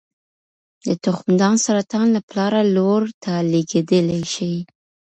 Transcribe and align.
د 0.85 0.87
تخمدان 1.05 1.55
سرطان 1.65 2.07
له 2.15 2.21
پلاره 2.29 2.61
لور 2.75 3.03
ته 3.23 3.33
لېږدېدلی 3.51 4.23
شي. 4.33 4.53